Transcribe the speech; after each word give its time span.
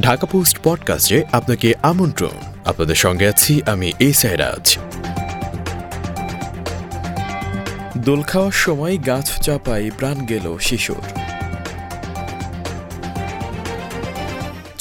Dhaka 0.00 0.26
post 0.26 0.58
পডকাস্টে 0.62 1.24
আপনাকে 1.32 1.74
আমন্ত্রণ। 1.82 2.60
আপনাদের 2.64 2.94
সঙ্গে 2.94 3.28
আছি 3.28 3.62
আমি 3.66 3.92
এই 3.98 4.12
সাইরাজ 4.12 4.78
দোল 7.98 8.22
খাওয়ার 8.22 8.52
সময় 8.52 8.98
গাছ 9.06 9.40
চাপায় 9.40 9.90
প্রাণ 9.98 10.26
গেল 10.26 10.58
শিশুর। 10.58 11.31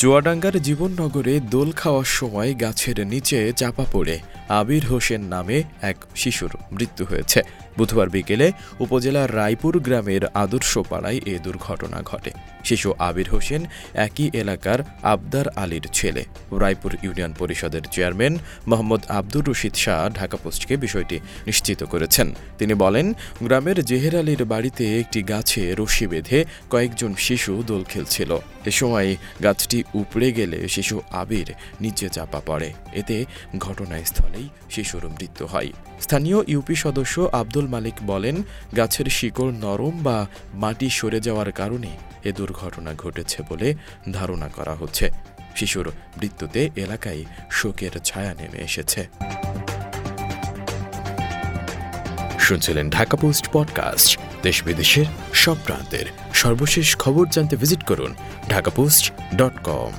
চুয়াডাঙ্গার 0.02 0.62
জীবননগরে 0.62 1.40
দোল 1.40 1.72
খাওয়ার 1.72 2.06
সময় 2.06 2.56
গাছের 2.62 3.08
নিচে 3.08 3.54
চাপা 3.54 3.86
পড়ে 3.92 4.20
আবির 4.50 4.86
হোসেন 4.86 5.22
নামে 5.22 5.64
এক 5.82 5.98
শিশুর 6.16 6.50
মৃত্যু 6.72 7.06
হয়েছে। 7.06 7.42
বুধবার 7.78 8.10
বিকেলে 8.10 8.52
উপজেলার 8.80 9.36
রায়পুর 9.36 9.80
গ্রামের 9.80 10.26
আদর্শ 10.26 10.78
পাড়ায় 10.90 11.20
এ 11.26 11.40
দুর্ঘটনা 11.44 12.02
ঘটে। 12.02 12.32
শিশু 12.64 12.94
আবির 13.00 13.30
হোসেন 13.30 13.66
একই 13.94 14.30
এলাকার 14.34 14.80
আবদার 15.04 15.50
আলীর 15.50 15.88
ছেলে। 15.94 16.26
রায়পুর 16.52 16.98
ইউনিয়ন 17.04 17.34
পরিষদের 17.38 17.82
চেয়ারম্যান 17.92 18.38
মোহাম্মদ 18.68 19.02
আব্দুর 19.10 19.48
রশিদ 19.48 19.74
শাহ 19.76 20.10
ঢাকা 20.10 20.38
পোস্টকে 20.38 20.78
বিষয়টি 20.78 21.20
নিশ্চিত 21.46 21.84
করেছেন। 21.84 22.36
তিনি 22.58 22.74
বলেন, 22.74 23.14
গ্রামের 23.44 23.86
জেহের 23.86 24.20
আলীর 24.20 24.46
বাড়িতে 24.46 25.00
একটি 25.00 25.24
গাছে 25.24 25.76
রশি 25.78 26.08
বেঁধে 26.08 26.46
কয়েকজন 26.70 27.14
শিশু 27.18 27.64
দোল 27.68 27.84
খেলছিল। 27.84 28.38
এ 28.66 28.72
সময় 28.72 29.16
গাছটি 29.44 29.84
উপড়ে 29.94 30.32
গেলে 30.32 30.68
শিশু 30.68 31.02
আবির, 31.12 31.54
নিচে 31.82 32.10
চাপা 32.10 32.42
পড়ে। 32.46 32.74
এতে 32.94 33.26
ঘটনাস্থলেই 33.58 34.50
শিশুর 34.70 35.10
মৃত্যু 35.10 35.46
হয়। 35.46 35.68
স্থানীয় 36.02 36.44
ইউপি 36.48 36.76
সদস্য 36.76 37.30
আব্দুল 37.32 37.68
মালিক 37.68 37.94
বলেন, 38.04 38.44
গাছের 38.78 39.06
শিকড় 39.06 39.52
নরম 39.52 40.04
বা 40.04 40.28
মাটি 40.54 40.90
সরে 40.90 41.20
যাওয়ার 41.20 41.52
কারণে 41.52 41.98
এ 42.24 42.32
দুর্ঘটনা 42.32 42.94
ঘটেছে 42.94 43.44
বলে 43.50 43.76
ধারণা 44.14 44.48
করা 44.48 44.74
হচ্ছে। 44.76 45.10
শিশুর 45.56 45.92
মৃত্যুতে 46.18 46.70
এলাকায় 46.76 47.26
শোকের 47.52 47.92
ছায়া 48.00 48.34
নেমে 48.34 48.58
এসেছে। 48.58 49.08
শুনছিলেন 52.52 52.90
ঢাকা 52.90 53.18
পোস্ট 53.18 53.46
পডকাস্ট, 53.52 54.20
দেশ 54.44 54.64
বিদেশের 54.64 55.06
সব 55.34 55.58
প্রান্তের 55.66 56.06
সর্বশেষ 56.34 56.88
খবর 56.96 57.26
জানতে 57.28 57.56
ভিজিট 57.56 57.84
করুন 57.84 58.12
ঢাকা 58.50 58.72
পোস্ট 58.72 59.12
ডট 59.36 59.56
কম। 59.64 59.92